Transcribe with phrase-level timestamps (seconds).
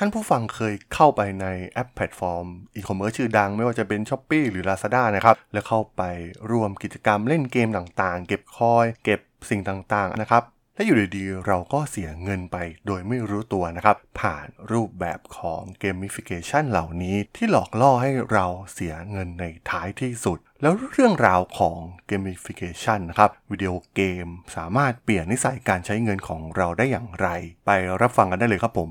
[0.00, 6.02] ท่านผู้ฟังเคยเข้าไปในแอปแพลตฟอร์มอีคอมเมิร์ซชื่อดังไม่ว่าจะเป็น Shopee หรือ Lazada นะครับ แล้วเข้าไป
[6.50, 10.42] ร่วมกิจกรรมเล่นเกมต่างๆ เก็บ coin เก็บสิ่งต่างๆนะครับ
[10.74, 12.56] และอยู่ดีๆ เราก็เสียเงินไป
[12.86, 24.26] โดยไม่รู้ตัวนะครับ ผ่านรูปแบบของ gamification เหล่านี้ที่หลอกล่อให้เราเสียเงินในท้ายที่สุด แล้วเรื่องราวของ gamification นะครับ วิดีโอเกม
[24.56, 27.28] สามารถเปลี่ยนนิสัยการใช้เงินของเราได้อย่างไร
[27.66, 27.70] ไป
[28.00, 28.90] รับฟังกันได้เลยครับผม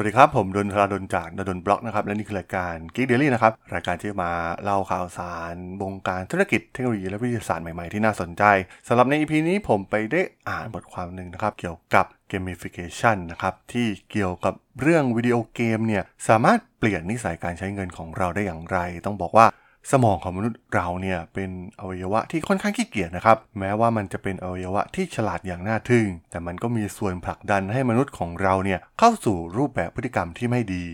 [0.00, 8.42] สวัสดีครับ ผมดนทราดนจากดนบล็อกนะครับ และนี่คือรายการ Geek Daily นะครับ รายการที่มาเล่าข่าวสาร วงการธุรกิจเทคโนโลยีและวิทยาศาสตร์ใหม่ๆ ที่น่าสนใจ
[8.88, 19.46] สำหรับใน EP นี้ผมไปได้อ่านบทความหนึ่งนะครับ เกี่ยวกับ gamification นะครับ ที่เกี่ยวกับเรื่องวิดีโอเกมเนี่ยสามารถเปลี่ยนนิสัยการใช้เงินของเราได้อย่างไร ต้องบอกว่า
[19.92, 30.84] สมองของมนุษย์เราเนี่ยเป็นอวัยวะที่ค่อนข้างขี้เกียจนะครับ แม้ว่ามันจะเป็นอวัยวะที่ฉลาดอย่างน่าทึ่ง แต่มันก็มีส่วนผลักดันให้มนุษย์ของเราเนี่ยเข้าสู่รูปแบบพฤติกรรมที่ไม่ดี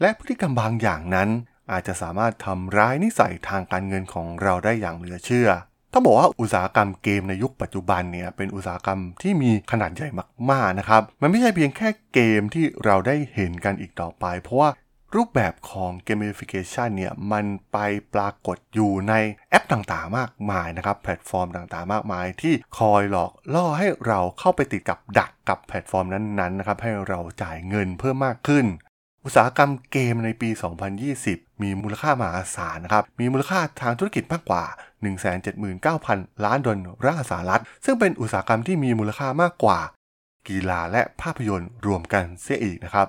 [0.00, 1.28] และพฤติกรรมบางอย่างนั้น
[1.72, 5.48] อาจจะสามารถทำร้ายนิสัยทางการเงินของเราได้อย่างเหลือเชื่อ
[5.92, 10.08] ต้องบอกว่าอุตสาหกรรมเกมในยุคปัจจุบันเนี่ยเป็นอุตสาหกรรมที่มีขนาดใหญ่
[10.50, 14.68] มากๆนะครับ มันไม่ใช่เพียงแค่เกมที่เราได้เห็นกันอีกต่อไป เพราะว่า
[15.16, 17.78] รูปแบบของ gamification เนี่ยมันไป
[18.14, 19.14] ปรากฏอยู่ใน
[19.50, 28.66] แอปต่างๆ มากมายนะครับ แพลตฟอร์มต่างๆ มากมาย ที่คอยหลอกล่อให้เราเข้าไปติดกับดักกับแพลตฟอร์มนั้นๆนะครับให้เราจ่ายเงินเพิ่มมากขึ้น
[29.24, 30.50] อุตสาหกรรมเกมในปี
[31.06, 34.64] 2020 มีมูลค่ามหาศาลนะครับมีมูลค่าทางธุรกิจมากกว่า
[35.74, 39.80] 179,000 ล้านดอลลาร์สหรัฐ ซึ่งเป็นอุตสาหกรรมที่มีมูลค่ามากกว่า
[40.48, 43.08] กีฬาและภาพยนตร์รวมกันเสียอีกนะครับ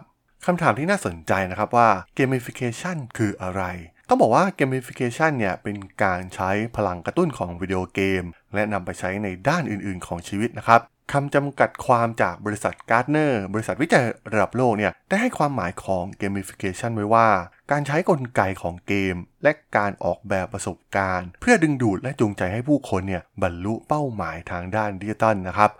[0.49, 3.63] คำถามที่น่าสนใจนะครับว่า gamification คืออะไร
[4.09, 8.23] ต้องบอกว่า gamification เนี่ยเป็นการใช้พลังกระตุ้นของวิดีโอเกม
[8.53, 10.81] และนำไปใช้ในด้านอื่นๆ ของชีวิตนะครับ
[11.13, 17.27] คำจำกัดความจากบริษัท Gartner บริษัทวิจัยระดับโลกเนี่ยได้ให้ความหมายของ gamification ไว้ว่า
[17.71, 25.71] การใช้กลไกของเกม และการออกแบบประสบการณ์ เพื่อดึงดูดและจูงใจให้ผู้คนเนี่ยบรรลุเป้าหมายทางด้านดิจิตอลนะครับ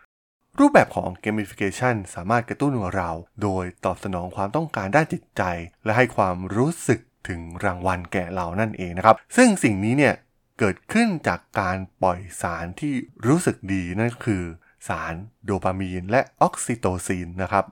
[0.60, 3.12] รูปแบบของ gamification สามารถกระตุ้นเรา
[3.42, 5.44] โดยตอบสนองความต้องการด้านจิตใจ
[5.86, 10.16] และให้ความรู้สึกถึงรางวัลแก่เรานั่นเองนะครับ ซึ่งสิ่งนี้เนี่ย
[10.60, 12.94] เกิดขึ้นจากการปล่อยสารที่
[13.28, 14.44] รู้สึกดีนั่นคือ
[14.88, 15.14] สาร
[15.46, 17.66] โดปามีนและออกซิโตซินนะครับ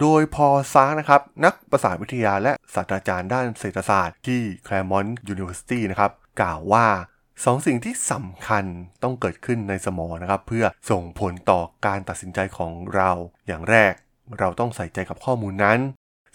[0.00, 6.86] โดย Paul Zak นะครับ นักประสาทวิทยาและศาสตราจารย์ด้านเศรษฐศาสตร์ที่ Claremont University นะครับ กล่าวว่า
[7.44, 8.64] สองสิ่งที่สำคัญ
[9.02, 13.10] ต้องเกิดขึ้นในสมองนะครับ เพื่อส่งผลต่อการตัดสินใจของเรา
[13.46, 13.92] อย่างแรก
[14.38, 15.78] เราต้องใส่ใจกับข้อมูลนั้น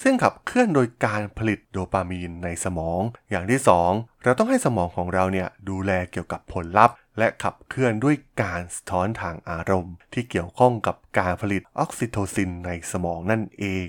[0.04, 3.60] ซึ่งขับเคลื่อนโดยการผลิตโดปามีนในสมอง อย่างที่
[3.92, 13.88] 2 เราต้องให้สมองของเราเนี่ยดูแลเกี่ยวกับผลลัพธ์ และขับเคลื่อนด้วยการสะท้อนทางอารมณ์ ที่เกี่ยวข้องกับการผลิตออกซิโทซินในสมองนั่นเอง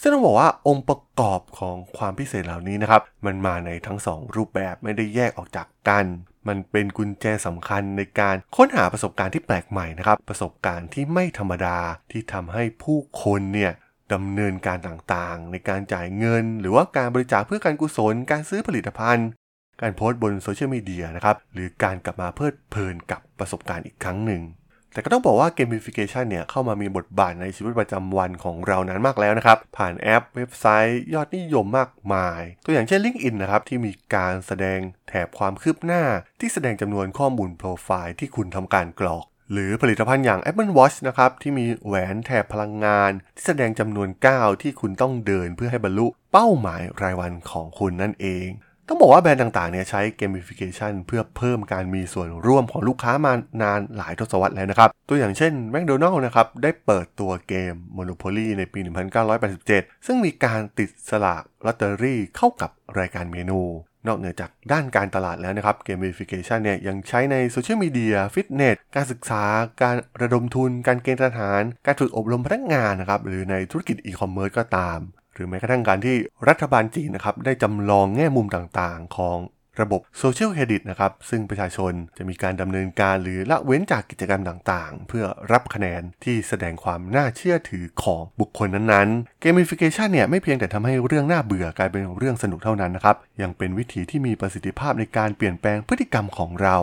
[0.00, 6.06] ซึ่งต้องบอกว่าองค์ประกอบของความพิเศษเหล่านี้นะครับ มันมาในทั้งสองรูปแบบไม่ได้แยกออกจากกัน
[6.48, 11.78] มันเป็นกุญแจสำคัญในการค้นหาประสบการณ์ที่แปลกใหม่นะครับ ประสบการณ์ที่ไม่ธรรมดา
[12.10, 13.72] ที่ทำให้ผู้คนเนี่ย
[14.12, 19.28] ดำเนินการต่างๆ ในการจ่ายเงิน หรือว่าการบริจาคเพื่อการกุศล การซื้อผลิตภัณฑ์
[19.80, 24.42] การโพสต์บนโซเชียลมีเดียนะครับ หรือการกลับมาเพลิดเพลินกับประสบการณ์อีกครั้งหนึ่ง
[24.96, 36.02] แต่ก็ต้องบอกว่า gamification เนี่ยเข้ามามีบทบาทในชีวิตประจำวันของเรานั้นมากแล้วนะครับ ผ่านแอปเว็บไซต์ยอดนิยมมากมาย ตัวอย่างเช่น LinkedIn นะครับที่มีการแสดงแถบความคืบหน้า
[36.40, 48.48] ที่แสดงจำนวนข้อมูลโปรไฟล์ที่คุณทำการกรอก หรือผลิตภัณฑ์อย่าง Apple Watch นะครับที่มีแหวนแถบพลังงาน ที่แสดงจำนวนก้าวที่คุณต้องเดินเพื่อให้บรรลุเป้าหมายรายวันของคุณนั่นเอง
[48.88, 53.32] ต้องบอกว่าแบรนด์ต่างๆเนี่ยใช้ gamification เพื่อเพิ่มการมีส่วนร่วมของลูกค้ามา
[53.62, 58.80] นานหลายทศวรรษแล้วนะครับ ตัวอย่างเช่น McDonald's นะครับได้เปิดตัวเกม Monopoly ในปี
[59.42, 63.60] 1987 ซึ่งมีการติดสลากลอตเตอรี่เข้ากับรายการเมนู
[64.06, 69.44] นอกเหนือจากด้านการตลาดแล้วนะครับ gamification เนี่ยยังใช้ในโซเชียลมีเดียฟิตเนสการศึกษา
[69.82, 74.98] การระดมทุน การเกณฑ์ทหาร การฝึกอบรมพนักงานนะครับหรือในธุรกิจอีคอมเมิร์ซก็ตาม
[75.36, 76.16] หรือแม้กระทั่งการที่
[76.48, 79.38] รัฐบาลจีนนะครับได้จำลองแง่มุมต่างๆ ของ
[79.84, 96.76] ระบบโซเชียลเครดิตนะครับ ซึ่งประชาชนจะมีการดำเนินการหรือละเว้นจากกิจกรรมต่างๆ เพื่อรับคะแนนที่แสดงความน่าเชื่อถือของบุคคลนั้นๆ Gamification เนี่ยไม่เพียงแต่ทำให้เรื่องน่าเบื่อกลายเป็นเรื่องสนุกเท่านั้นนะครับ ยังเป็นวิธีที่มีประสิทธิภาพในการเปลี่ยนแปลงพฤติกรรมของเรา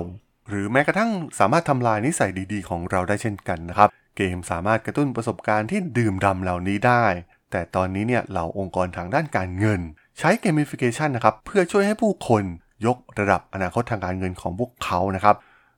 [0.49, 7.05] หรือแม้กระทั่งสามารถทำลายนิสัยดีๆ ของเราได้เช่นกันนะครับ เกมสามารถกระตุ้นประสบการณ์ที่ดื่มด่ำเหล่านี้ได้
[7.53, 9.81] แต่ตอนนี้เนี่ยเหล่าองค์กรทางด้านการเงิน
[10.19, 12.43] ใช้ gamification นะครับเพื่อช่วยให้ผู้คน
[12.85, 15.35] ยกระดับอนาคตทางการเงินของพวกเขานะครับ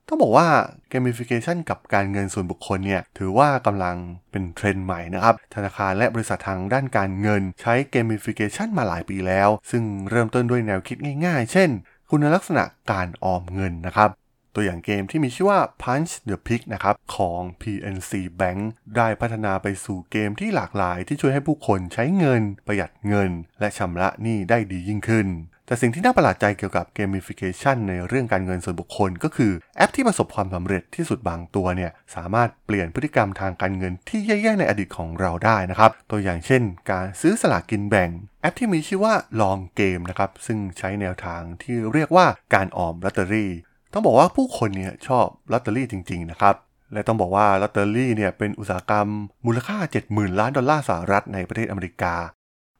[0.08, 0.48] ต้องบอกว่า
[0.88, 3.96] gamification กับการเงินส่วนบุคคลเนี่ยถือว่ากำลัง
[4.30, 10.96] เป็นเทรนด์ใหม่นะครับ ธนาคารและบริษัททางด้านการเงิน ใช้ gamification มาหลายปีแล้ว ซึ่งเริ่มต้นด้วยแนวคิด
[11.26, 11.70] ง่ายๆ เช่น
[12.10, 14.10] คุณลักษณะการออมเงินนะครับ
[14.56, 18.60] ตัวอย่างเกมที่มีชื่อว่า Punch the Pig นะครับ ของ PNC Bank
[18.96, 23.30] ได้พัฒนาไปสู่เกมที่หลากหลายที่ช่วยให้ผู้คนใช้เงิน ประหยัดเงิน
[23.60, 25.28] และชำระหนี้ได้ดียิ่งขึ้น
[25.66, 38.10] แต่สิ่งที่น่าประหลาดใจเกี่ยวกับเกมฟิเคชันในเรื่องการเงินส่วนบุคคล ก็คือแอปที่ประสบความสำเร็จที่สุดบางตัวเนี่ยสามารถเปลี่ยนพฤติกรรมทางการเงินที่แย่ๆในอดีตของเราได้นะครับ ตัวอย่างเช่น การซื้อสลากกินแบ่ง
[38.40, 43.50] แอปที่มีชื่อว่าลองเกมนะครับซึ่งใช้แนวทางที่เรียกว่าการออมลอตเตอรี่
[43.98, 46.54] ต้องบอกว่าผู้คนเนี่ยชอบลอตเตอรี่จริง ๆ นะครับ
[46.92, 49.08] และต้องบอกว่าลอตเตอรี่เนี่ยเป็นอุตสาหกรรม
[49.46, 49.76] มูลค่า
[50.08, 52.14] 70,000 ล้านดอลลาร์สหรัฐในประเทศอเมริกา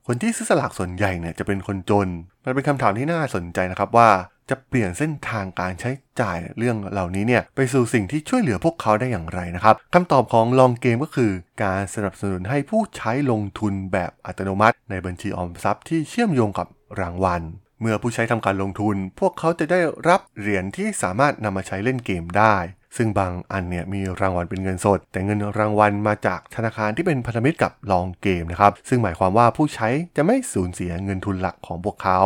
[0.06, 2.08] คนที่ซื้อสลากส่วนใหญ่เนี่ยจะเป็นคนจน
[2.44, 4.08] มันเป็นคำถามที่น่าสนใจนะครับว่า
[4.50, 5.90] จะเปลี่ยนเส้นทางการใช้
[6.20, 11.32] จ่ายเรื่องเหล่านี้เนี่ยไปสู่สิ่งที่ช่วยเหลือพวกเขาได้อย่างไรนะครับคำตอบของลองเกมก็คือ
[11.62, 16.66] การสนับสนุนให้ผู้ใช้ลงทุนแบบอัตโนมัติ ในบัญชีออมทรัพย์ที่เชื่อมโยงกับ
[17.00, 17.42] รางวัล
[17.80, 22.56] เมื่อผู้ใช้ทำการลงทุน พวกเขาจะได้รับเหรียญที่สามารถนำมาใช้เล่นเกมได้
[22.96, 32.20] ซึ่งบางอันเนี่ยมีรางวัลเป็นเงินสด แต่เงินรางวัลมาจากธนาคารที่เป็นพันธมิตรกับลองเกมนะครับ ซึ่งหมายความว่าผู้ใช้จะไม่สูญเสียเงินทุนหลักของพวกเขา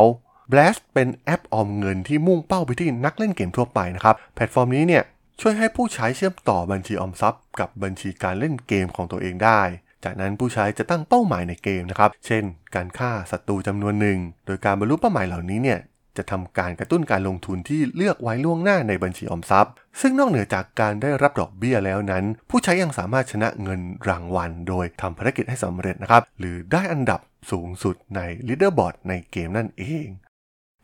[0.50, 5.02] Blast เป็นแอปออมเงินที่มุ่งเป้าไปที่นักเล่นเกมทั่วไปนะครับ แพลตฟอร์มนี้เนี่ย
[5.41, 9.61] ช่วยให้ผู้ใช้เชื่อมต่อบัญชีออมทรัพย์ กับบัญชีการเล่นเกมของตัวเองได้
[10.05, 12.44] จากนั้นผู้ใช้จะตั้งเป้าหมายในเกมนะครับ เช่น
[12.75, 15.81] การฆ่าศัตรูจำนวนหนึ่ง โดยการบรรลุเป้าหมายเหล่านี้เนี่ย
[16.17, 27.20] จะทำการกระตุ้นการลงทุนที่เลือกไว้ล่วงหน้าในบัญชีออมทรัพย์ ซึ่งนอกเหนือจากการได้รับดอกเบี้ยแล้วนั้น ผู้ใช้ยังสามารถชนะเงินรางวัล โดยทำภารกิจให้สำเร็จนะครับ หรือได้อันดับ
[27.50, 30.08] สูงสุดใน leaderboard ในเกมนั่นเอง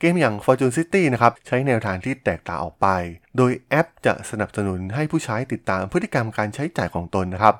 [0.01, 2.87] เกมอย่าง Fortune City นะครับใช้แนวทางที่แตกต่างออกไป
[3.37, 7.55] โดยแอปจะสนับสนุนให้ผู้ใช้ติดตามพฤติกรรมการใช้จ่ายของตนนะครับ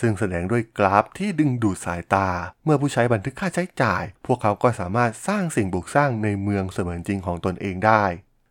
[0.00, 2.28] ซึ่งแสดงด้วยกราฟที่ดึงดูดสายตา
[2.64, 8.04] เมื่อผู้ใช้บันทึกค่าใช้จ่าย พวกเขาก็สามารถสร้างสิ่งบุกสร้างในเมืองเสมือนจริงของตนเองได้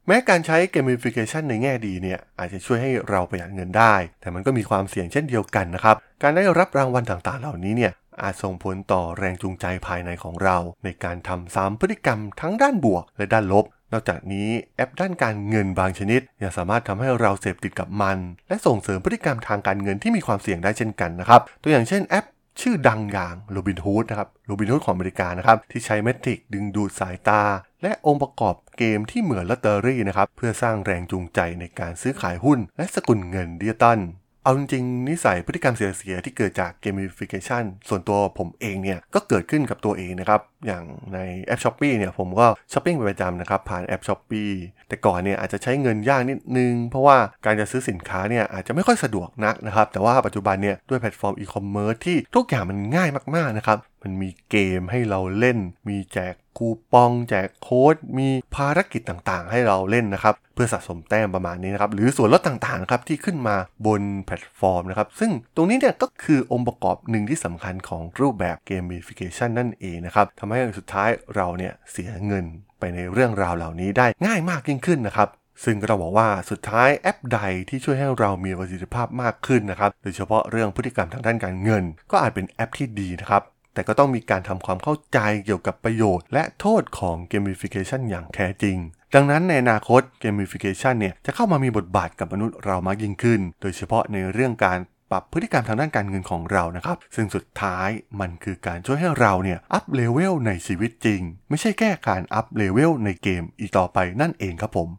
[0.07, 18.18] แม้การใช้เกมฟิเคชันในแง่ดีเนี่ยอาจจะช่วยให้เราประหยัดเงินได้ แต่มันก็มีความเสี่ยงเช่นเดียวกันนะครับ การได้รับรางวัลต่างๆ เหล่านี้เนี่ยอาจส่งผลต่อแรงจูงใจภายในของเรา ในการทำซ้ำพฤติกรรมทั้งด้านบวกและด้านลบ นอกจากนี้แอปด้านการเงินบางชนิดยังสามารถทำให้เราเสพติดกับมัน
[18.48, 22.26] และส่งเสริมพฤติกรรมทางการเงินที่มีความเสี่ยงได้เช่นกันนะครับ ตัวอย่างเช่นแอป
[22.62, 27.42] ชื่อดังอย่าง Robinhood นะครับ Robinhood ของอเมริกานะครับ ที่ใช้ metric ดึงดูดสายตา
[27.82, 34.00] และองค์ประกอบเกมที่เหมือนลอตเตอรี่นะครับ เพื่อสร้างแรงจูงใจในการซื้อขายหุ้น และสกุลเงินดิจิตอล
[34.45, 40.83] เอาจริงๆนิสัยพฤติกรรมเสียๆที่เกิดจาก gamification ส่วนตัวผมเองเนี่ย ก็เกิดขึ้นกับตัวเองนะครับ อย่าง
[41.13, 44.44] ในแอป Shopee เนี่ยผมก็ช้อปปิ้งเป็นประจำนะครับ ผ่านแอป Shopee
[44.88, 55.57] แต่ก่อนเนี่ยอาจจะใช้เงินยากนิดนึง เพราะว่าการจะซื้อสินค้าเนี่ยอาจจะไม่ค่อยสะดวกนักนะครับ แต่ว่าปัจจุบันเนี่ยด้วยแพลตฟอร์มอีคอมเมิร์ซที่ทุกอย่างมันง่ายมากๆนะครับ มันมีเกมให้เราเล่น
[55.90, 63.56] มีแจกคูปอง แจกโค้ด มีภารกิจต่างๆ ให้เราเล่นนะครับ เพื่อสะสมแต้มประมาณนี้นะครับ หรือส่วนลดต่างๆครับที่ขึ้นมา
[63.88, 72.45] บนแพลตฟอร์มนะครับ ซึ่งตรงนี้เนี่ยก็คือองค์ประกอบหนึ่งที่สำคัญของรูปแบบ Gamification นั่นเองนะครับทำให้สุดท้ายเราเนี่ยเสียเงิน
[72.80, 75.30] ไปในเรื่องราวเหล่านี้ได้ง่ายมากยิ่งขึ้นนะครับ
[75.64, 83.42] ซึ่งเราบอกว่าสุดท้ายแอปใดที่ช่วยให้เรามีประสิทธิภาพมากขึ้นนะครับ โดยเฉพาะเรื่องพฤติกรรมทางด้านการเงิน ก็อาจเป็นแอปที่ดีนะครับ
[83.76, 88.78] แต่ก็ต้องมีการทำความเข้าใจเกี่ยวกับประโยชน์ และโทษของ Gamification อย่างแท้จริง
[89.16, 94.80] ดังนั้นในอนาคต Gamification เนี่ยจะเข้ามามีบทบาทกับมนุษย์เรามากยิ่งขึ้น โดยเฉพาะในเรื่องการ
[95.12, 97.90] ปรับพฤติกรรมทางด้านการเงินของเรานะครับ ซึ่งสุดท้าย
[98.20, 104.90] มันคือการช่วยให้เราเนี่ย up level ในชีวิตจริง ไม่ใช่แค่การ up level ในเกมอีกต่อไปนั่นเองครับผม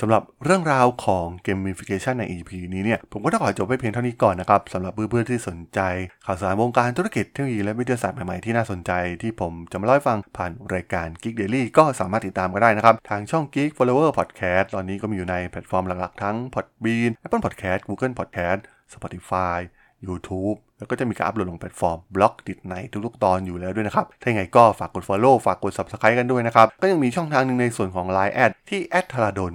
[0.00, 5.80] สำหรับเรื่องราวของ Gamification ใน EP นี้เนี่ยผมก็ต้องขอจบไปเพียงเท่านี้ก่อนนะครับสำหรับเพื่อนๆที่สนใจ
[6.26, 8.92] ข่าวสารวงการธุรกิจเทคโนโลยีและวิทยาศาสตร์ใหม่ๆที่น่าสนใจ
[9.22, 18.60] ที่ผมจะมาเล่าให้ฟังผ่านรายการ Geek Daily ก็สามารถติดตามกันได้นะครับ ทางช่อง Geek Forever Podcast ตอนนี้ก็มีอยู่ในแพลตฟอร์มหลักๆทั้ง Podbean Apple Podcast Google Podcast
[18.92, 19.58] Spotify
[20.06, 22.74] YouTube แล้วก็จะมีการอัปโหลดลงแพลตฟอร์ม Blockdit ใน
[23.06, 29.52] ทุกๆตอนอยู่แล้วด้วยนะครับ ถ้าอย่างไรก็ฝากกด Follow ฝากกด Subscribe กันด้วยนะครับ ก็ยังมีช่องทางหนึ่งในส่วนของ Line add ที่ a d ธราดล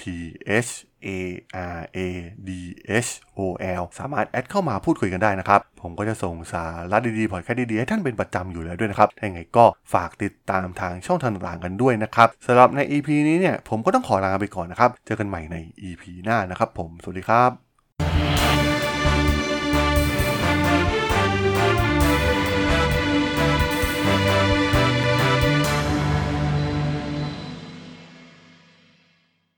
[0.00, 0.02] t
[0.68, 0.70] h
[1.06, 1.18] a
[1.76, 1.98] r a
[2.48, 2.50] d
[3.06, 3.40] h o
[3.80, 15.56] l สามารถ add เข้ามาพูดคุยกันได้นะครับ ผมก็จะส่งสาระดีๆพอดแคสต์ดีๆ ให้ท่านเป็นประจำอยู่แล้วด้วยนะครับ ถ้าอย่างไรก็ฝากติดตามทางช่องทางต่างๆกันด้วยนะครับสำหรับใน EP นี้เนี่ยผมก็ต้องขอลาไปก่อนนะครับ เจอกันใหม่ใน
[15.88, 17.65] EP หน้านะครับผม สวัสดีครับ